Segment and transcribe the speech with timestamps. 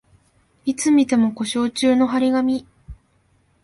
[0.65, 2.65] いつ見ても故障中の張り紙